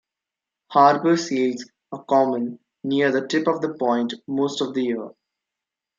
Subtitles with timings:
[0.71, 5.09] Harbor seals are common near the tip of the point most of the year.